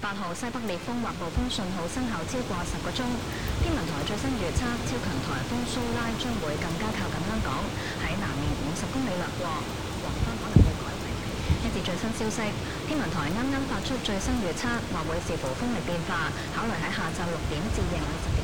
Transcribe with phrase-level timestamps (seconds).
[0.00, 3.00] 八號西北烈風或暴風信號生效超過十個鐘。
[3.64, 7.50] 天文台最新預測，超強颱風蘇拉將會更加靠近香港，
[8.04, 9.46] 喺南面五十公里掠過，
[10.04, 11.04] 黃昏可能會改為。
[11.64, 12.38] 一節最新消息，
[12.86, 18.39] 天文台啱啱發出最新預測，話會視乎風力變化，考慮喺下晝六點至夜晚十點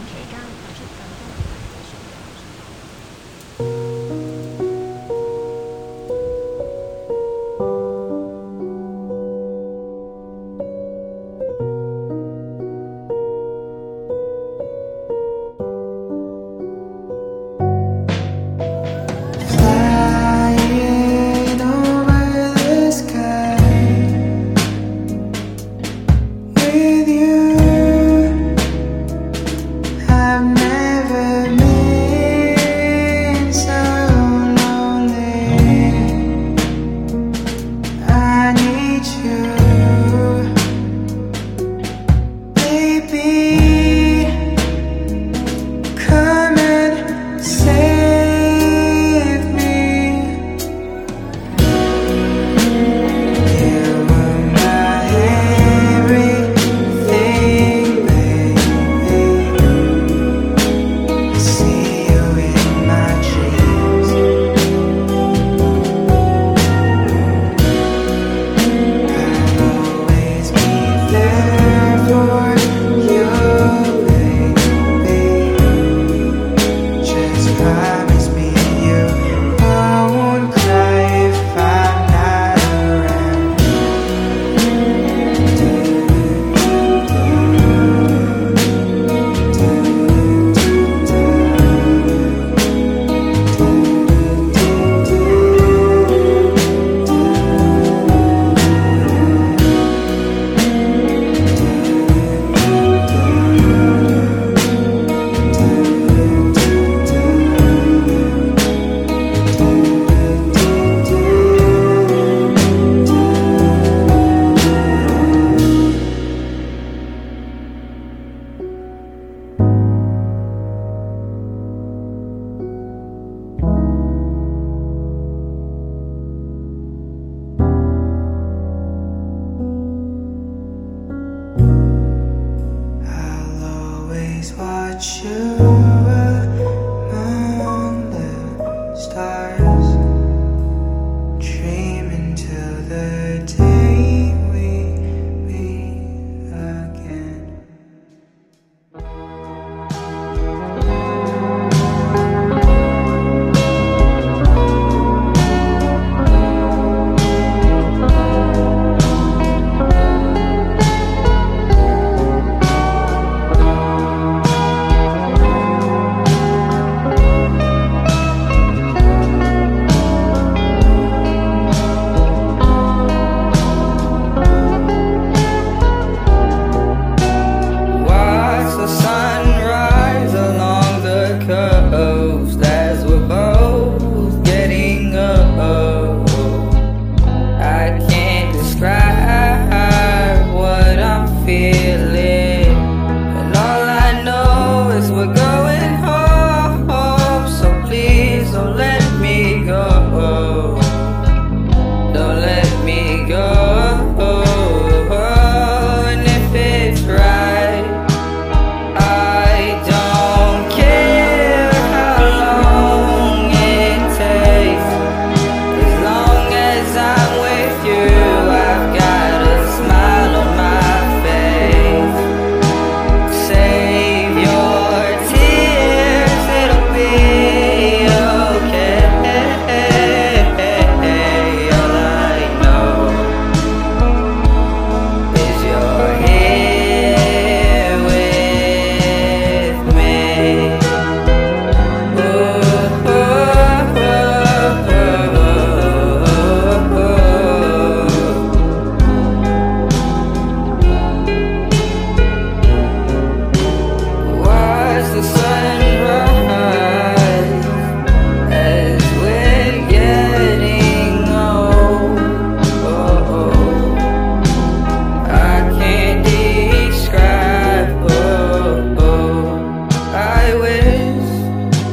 [270.59, 271.27] wish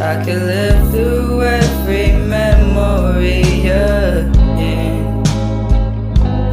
[0.00, 5.22] I could live through every memory again.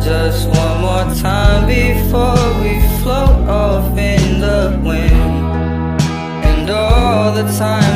[0.02, 6.02] Just one more time before we float off in the wind,
[6.50, 7.91] and all the time.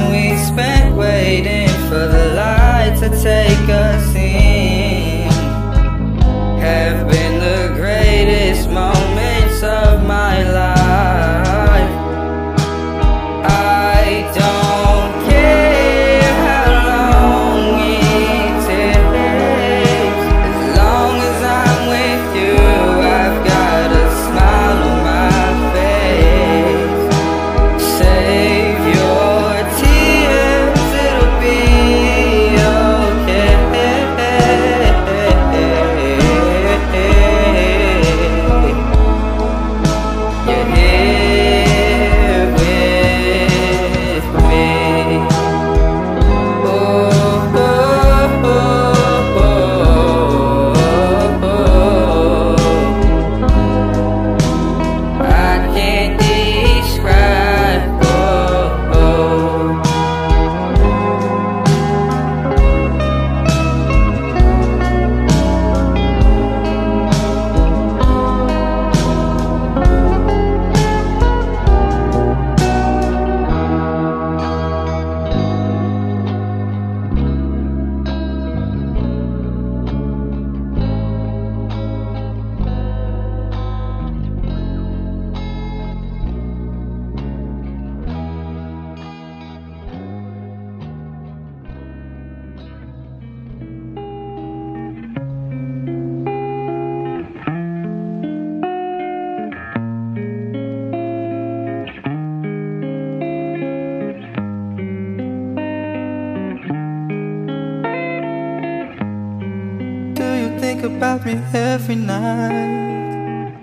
[110.85, 113.57] about me every night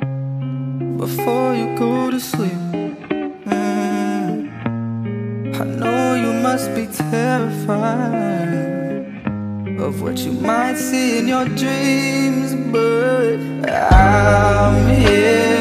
[0.96, 2.52] Before you go to sleep
[3.46, 4.50] mm.
[5.60, 7.80] I know you must be terrified
[9.80, 13.38] Of what you might see in your dreams But
[13.92, 15.51] I'm here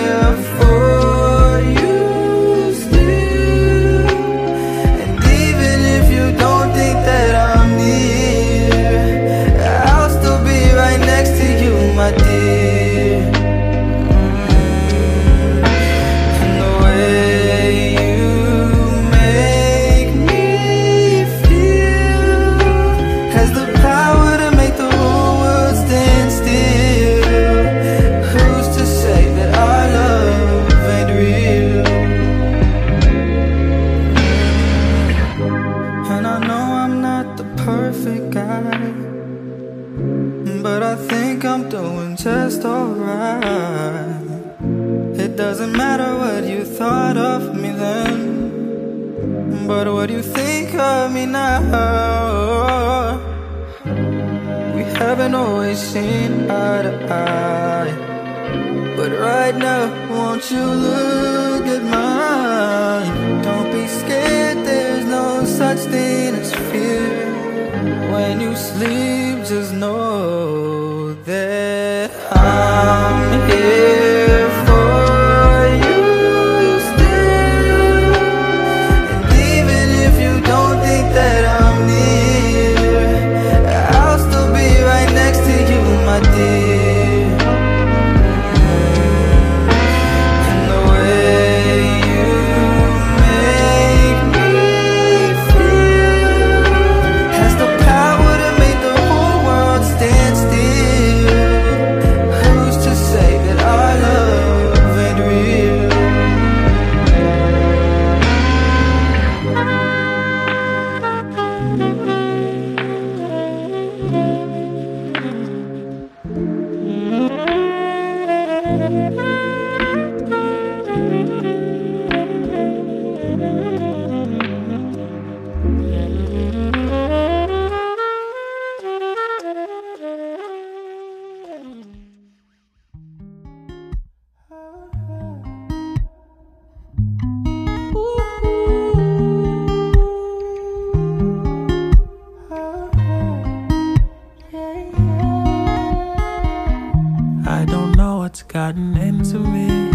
[147.45, 149.91] I don't know what's gotten into me.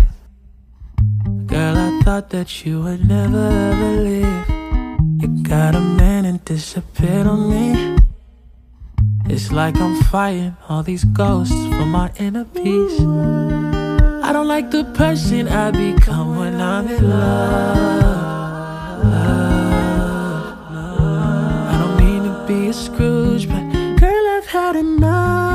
[1.46, 4.44] Girl, I thought that you would never ever leave.
[5.20, 7.96] You got a man and disappeared on me.
[9.26, 13.00] It's like I'm fighting all these ghosts for my inner peace.
[13.00, 18.26] I don't like the person I become when I'm in love.
[21.70, 23.64] I don't mean to be a Scrooge, but
[24.00, 25.45] girl, I've had enough.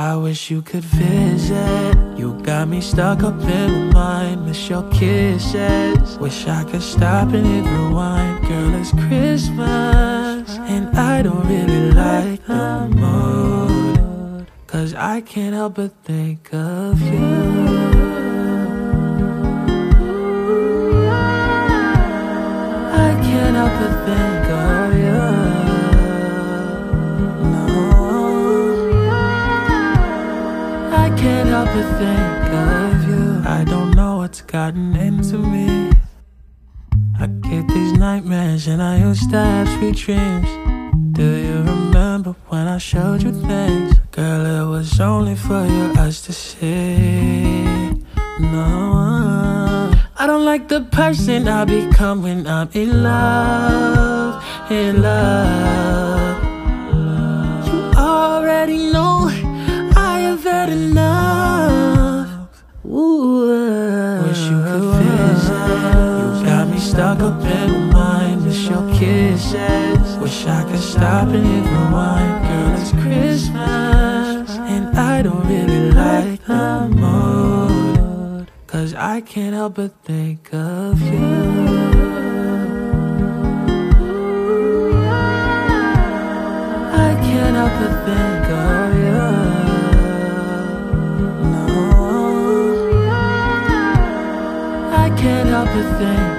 [0.00, 1.94] I wish you could visit.
[2.16, 4.46] You got me stuck up in my mind.
[4.46, 6.16] Miss your kisses.
[6.18, 8.48] Wish I could stop and hit rewind.
[8.48, 14.46] Girl, it's Christmas, and I don't really like the mood.
[14.66, 17.99] Cause I can't help but think of you.
[31.98, 33.42] Think of you.
[33.44, 35.90] I don't know what's gotten into me.
[37.18, 40.48] I get these nightmares and I used to have sweet dreams.
[41.12, 43.98] Do you remember when I showed you things?
[44.10, 47.64] Girl, it was only for your eyes to see.
[48.40, 56.29] No, I don't like the person I become when I'm in love, in love.
[66.90, 68.44] Stuck up in my mind.
[68.44, 70.18] Miss your kisses.
[70.18, 72.34] Wish I could stop and hit rewind.
[72.48, 78.50] Girl, it's Christmas, and I don't really like the mood.
[78.66, 81.60] Cause I can't help but think of you.
[87.08, 89.20] I can't help but think of you.
[95.20, 96.29] Can't help but think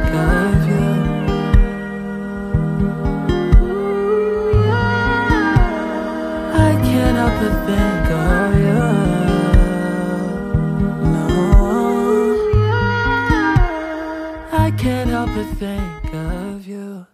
[15.42, 17.08] but think of you.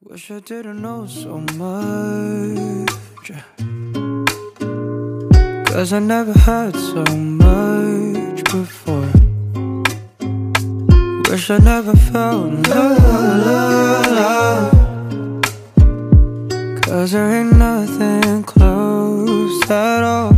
[0.00, 3.30] Wish I didn't know so much.
[5.68, 7.04] Cause I never had so
[7.44, 9.10] much before.
[11.28, 14.72] Wish I never felt love.
[16.82, 20.32] Cause there ain't nothing close at all.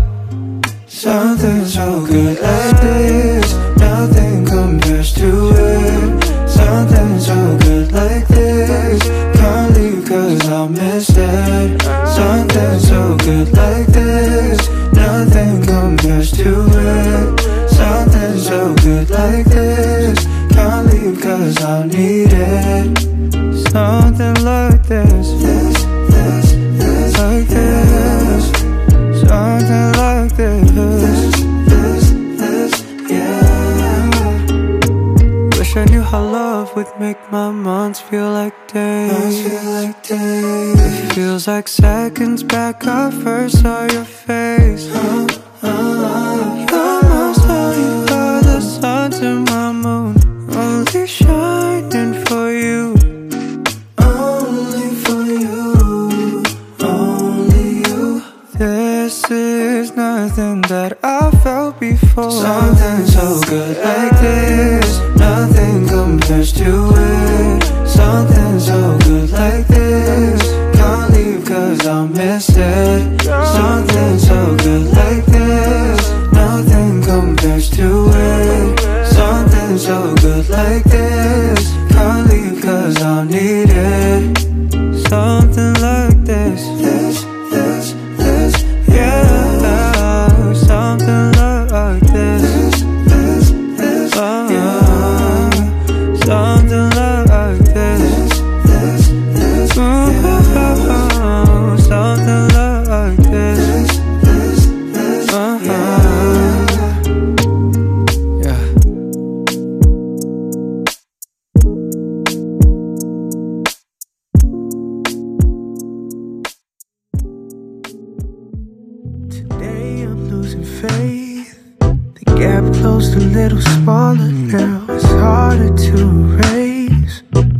[0.87, 6.04] Something so good like this, nothing compares to it.
[7.25, 8.34] So good like this,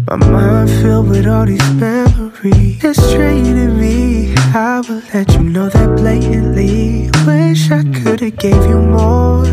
[0.07, 2.85] My mind filled with all these memories.
[2.85, 4.35] It's draining me.
[4.55, 7.11] I will let you know that blatantly.
[7.27, 9.47] Wish I could've gave you more.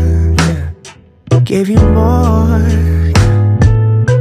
[1.44, 2.58] Gave you more.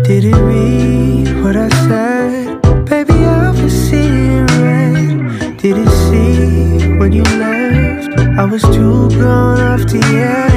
[0.03, 2.61] Didn't mean what I said.
[2.85, 5.57] Baby, I was seeing red.
[5.57, 8.17] Didn't see when you left.
[8.39, 10.50] I was too gone off the edge.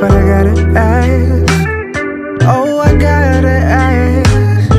[0.00, 1.52] but I gotta ask.
[2.42, 4.70] Oh, I gotta ask.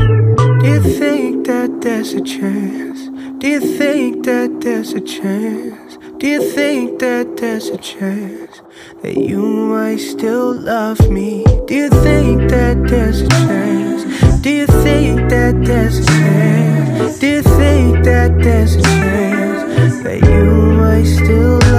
[0.62, 3.10] Do you think that there's a chance?
[3.40, 5.98] Do you think that there's a chance?
[6.20, 8.62] Do you think that there's a chance
[9.02, 11.44] that you might still love me?
[11.66, 14.42] Do you think that there's a chance?
[14.42, 17.20] Do you think that there's a chance?
[17.20, 20.46] Do you think that there's a chance that you
[20.82, 21.77] might still love me?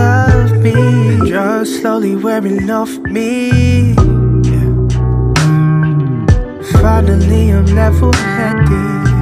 [1.80, 3.94] slowly wearing off me.
[6.80, 9.17] Finally, I'm level headed.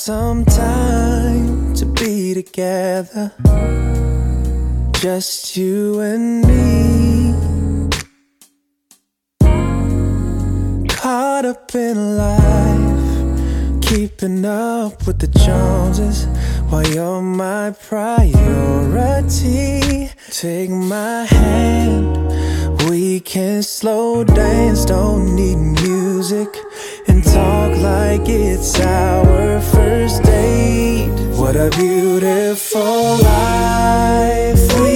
[0.00, 3.30] some time to be together.
[4.92, 7.34] Just you and me.
[10.88, 16.24] Caught up in life, keeping up with the Joneses.
[16.70, 18.48] While you're my priority,
[20.30, 22.16] take my hand.
[22.88, 26.48] We can slow dance, don't need music
[27.32, 31.10] talk like it's our first date.
[31.38, 34.89] What a beautiful life.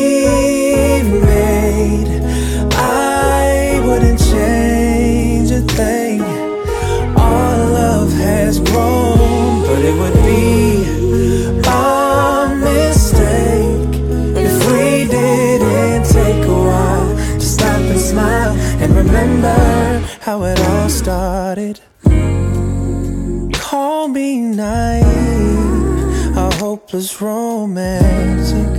[26.94, 28.72] was romantic,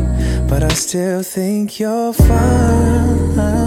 [0.47, 3.65] but I still think you're fine.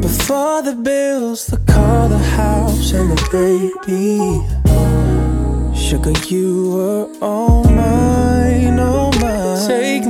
[0.00, 4.18] Before the bills, the car, the house, and the baby.
[5.78, 9.68] Sugar, you were all mine, all mine.
[9.68, 10.04] Take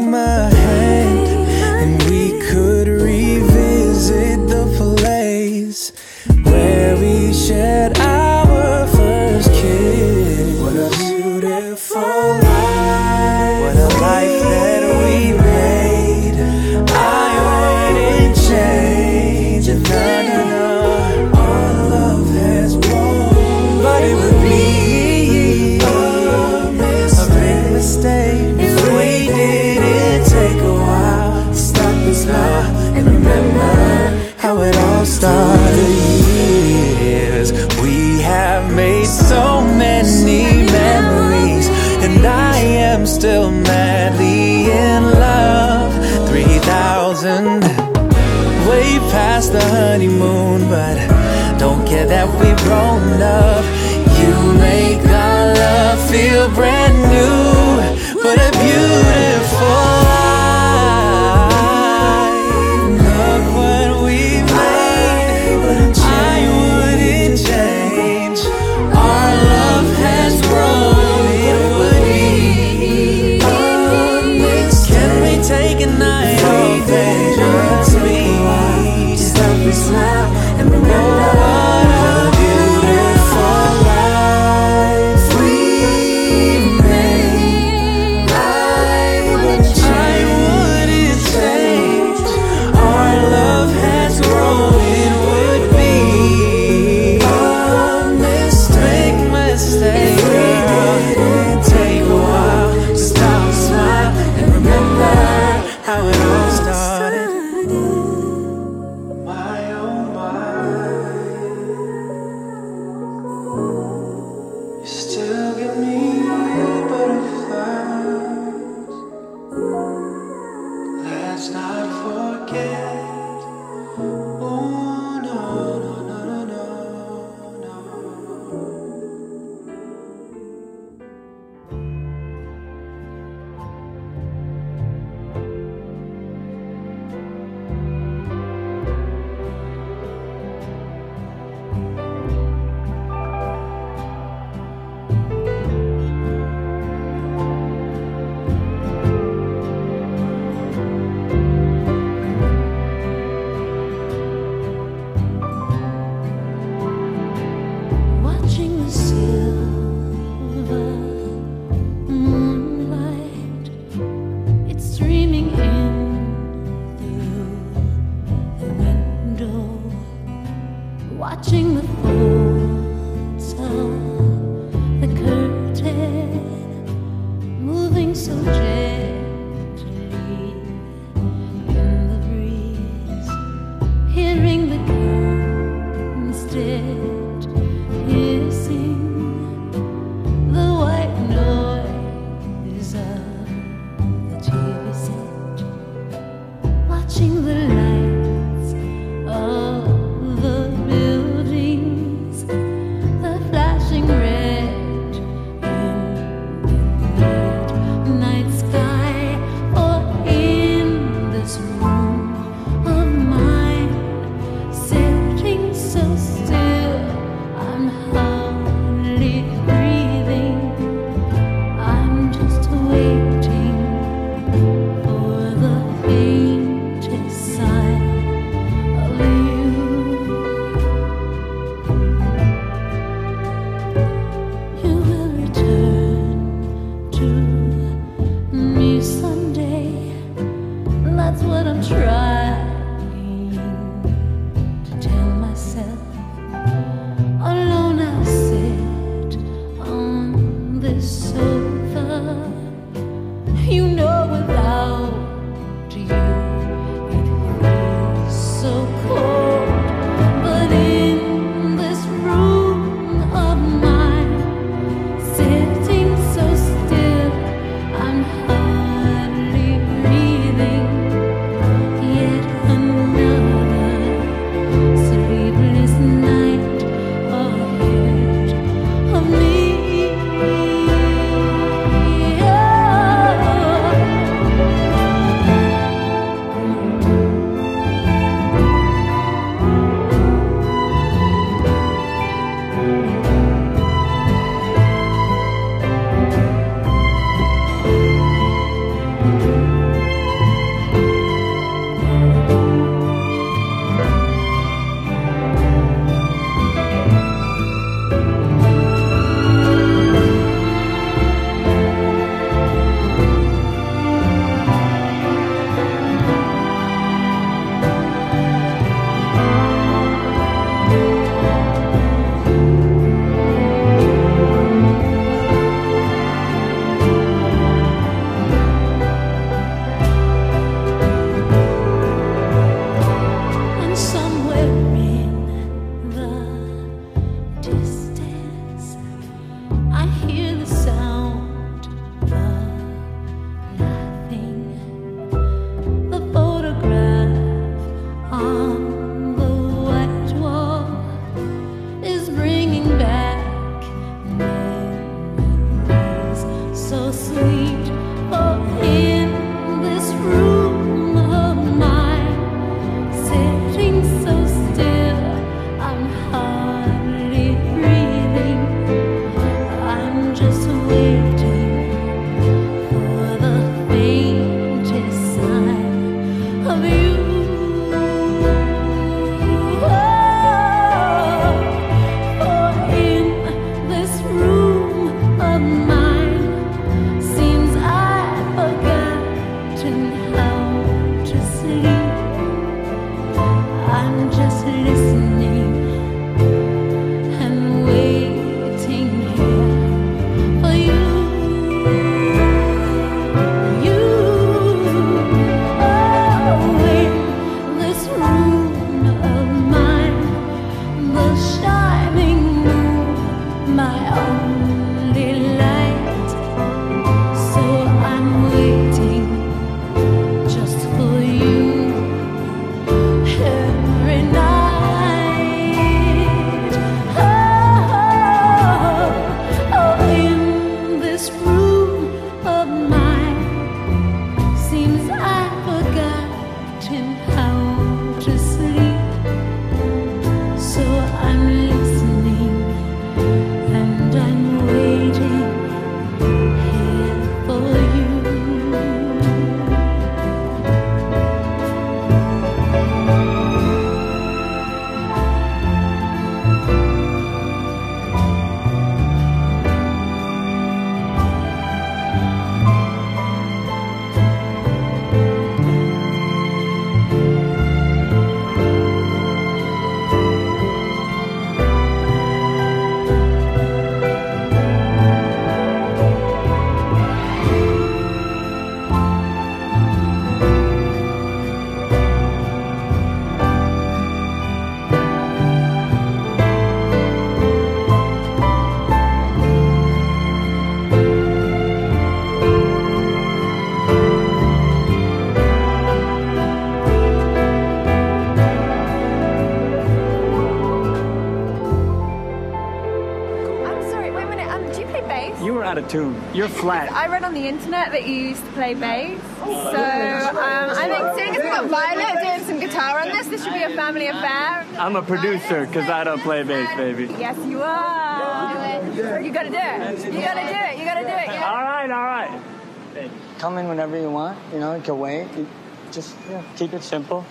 [506.51, 506.91] flat.
[506.93, 511.19] I read on the internet that you used to play bass, so um, I think
[511.19, 514.07] seeing as we've got Violet doing some guitar on this, this should be a family
[514.07, 514.67] affair.
[514.79, 517.07] I'm a producer because I don't play bass, baby.
[517.19, 518.83] Yes, you are.
[518.95, 519.25] You gotta do it.
[519.25, 520.79] You gotta do it.
[520.79, 521.27] You gotta do it.
[521.27, 521.51] Yeah.
[521.51, 523.11] All right, all right.
[523.39, 524.39] Come in whenever you want.
[524.53, 525.29] You know, you can wait.
[525.37, 525.47] You
[525.93, 527.25] just yeah, keep it simple.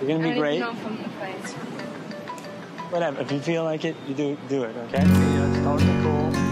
[0.00, 0.62] You're gonna be great.
[0.62, 1.52] from the place.
[2.90, 3.20] Whatever.
[3.20, 4.76] If you feel like it, you do do it.
[4.76, 5.02] Okay.
[5.02, 6.49] You know, it's totally cool.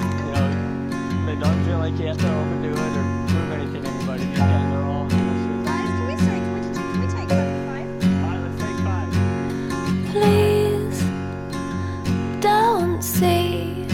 [1.39, 3.89] You know, they don't feel like you have to overdo it or prove anything to
[3.89, 4.25] anybody.
[4.25, 5.09] These guys are all.
[5.09, 7.87] Can we say, can we, can we take five?
[8.25, 9.11] All right, let's take five.
[10.11, 10.99] Please
[12.41, 13.87] don't see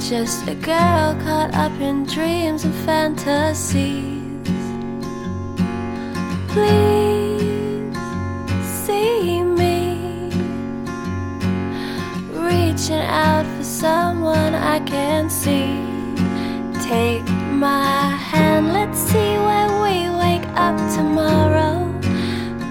[0.00, 4.18] just a girl caught up in dreams and fantasies.
[6.48, 7.96] Please
[8.84, 10.32] see me
[12.32, 15.79] reaching out for someone I can see.
[16.90, 21.86] Take my hand, let's see where we wake up tomorrow.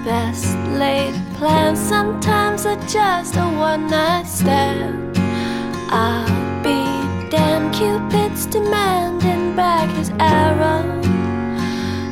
[0.04, 5.18] Best laid plans sometimes are just a one night stand.
[5.90, 6.28] I'll
[6.62, 6.84] be
[7.30, 10.84] damn Cupid's demanding back his arrow.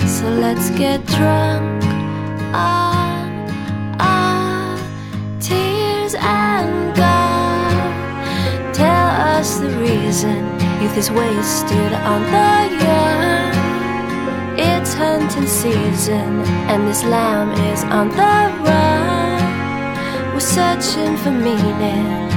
[0.07, 1.83] So let's get drunk
[2.53, 3.27] our
[5.41, 8.71] tears and go.
[8.71, 12.51] Tell us the reason youth is wasted on the
[12.83, 13.53] young.
[14.59, 19.41] It's hunting season, and this lamb is on the run.
[20.33, 22.29] We're searching for meaning,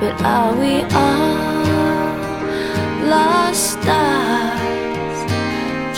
[0.00, 1.48] but are we all
[3.14, 5.18] lost stars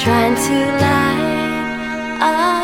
[0.02, 2.59] trying to light up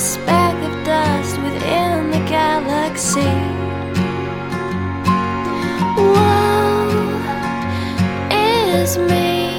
[0.00, 3.36] speck of dust within the galaxy.
[5.94, 7.20] Woe
[8.32, 9.50] is me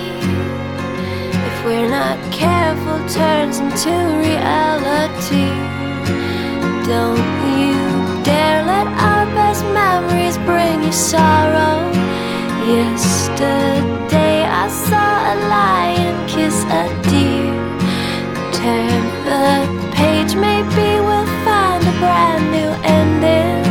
[1.48, 3.94] if we're not careful, turns into
[4.26, 5.50] reality.
[6.90, 7.30] Don't
[7.62, 7.78] you
[8.24, 11.78] dare let our best memories bring you sorrow.
[12.66, 17.54] Yesterday I saw a lion kiss a deer.
[18.54, 23.64] Turn the page, maybe we'll find a brand new ending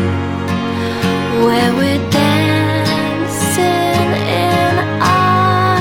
[1.44, 3.56] where we're dancing
[4.46, 5.78] in our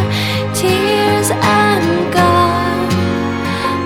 [0.54, 2.90] tears and God.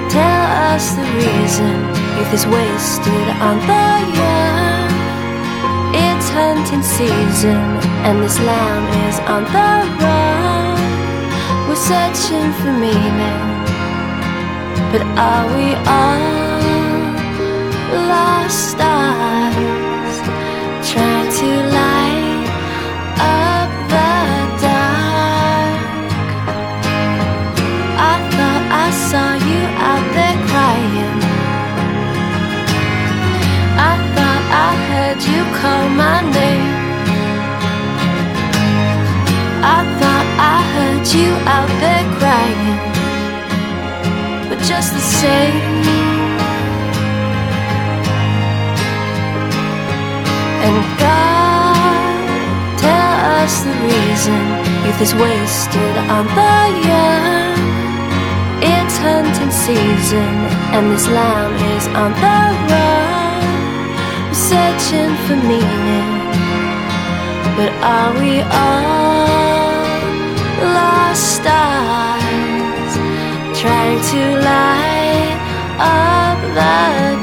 [0.09, 1.75] Tell us the reason
[2.17, 3.87] youth is wasted on the
[4.19, 4.91] young.
[5.95, 7.63] It's hunting season,
[8.05, 10.77] and this lamb is on the run.
[11.67, 13.53] We're searching for meaning.
[14.91, 16.42] But are we all
[17.93, 20.15] lost stars
[20.91, 22.47] trying to light
[23.19, 24.13] up the
[24.65, 26.09] dark?
[28.11, 31.19] I thought I saw you out there crying.
[33.89, 36.73] I thought I heard you call my name.
[39.75, 42.93] I thought I heard you out there crying
[44.49, 45.92] but just the same.
[54.23, 56.55] Reason youth is wasted on the
[56.87, 57.59] young.
[58.61, 60.33] It's hunting season,
[60.75, 64.33] and this lamb is on the run.
[64.33, 66.11] Searching for meaning,
[67.57, 69.33] but are we all
[70.73, 72.93] lost stars?
[73.63, 75.39] trying to light
[75.79, 77.22] up the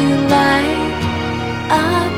[0.00, 2.09] trying to light up